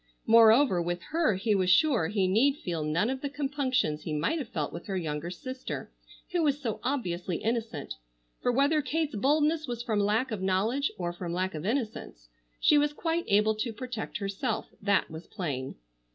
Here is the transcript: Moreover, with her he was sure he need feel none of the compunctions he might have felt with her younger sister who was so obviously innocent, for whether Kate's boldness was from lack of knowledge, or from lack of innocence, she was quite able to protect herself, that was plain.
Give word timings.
Moreover, 0.25 0.81
with 0.81 0.99
her 1.11 1.35
he 1.35 1.53
was 1.53 1.69
sure 1.69 2.07
he 2.07 2.27
need 2.27 2.57
feel 2.57 2.83
none 2.83 3.07
of 3.11 3.21
the 3.21 3.29
compunctions 3.29 4.01
he 4.01 4.13
might 4.13 4.39
have 4.39 4.49
felt 4.49 4.73
with 4.73 4.87
her 4.87 4.97
younger 4.97 5.29
sister 5.29 5.91
who 6.31 6.41
was 6.41 6.59
so 6.59 6.79
obviously 6.81 7.37
innocent, 7.37 7.93
for 8.41 8.51
whether 8.51 8.81
Kate's 8.81 9.13
boldness 9.15 9.67
was 9.67 9.83
from 9.83 9.99
lack 9.99 10.31
of 10.31 10.41
knowledge, 10.41 10.91
or 10.97 11.13
from 11.13 11.33
lack 11.33 11.53
of 11.53 11.67
innocence, 11.67 12.29
she 12.59 12.79
was 12.79 12.93
quite 12.93 13.25
able 13.27 13.53
to 13.53 13.71
protect 13.71 14.17
herself, 14.17 14.69
that 14.81 15.07
was 15.11 15.27
plain. 15.27 15.75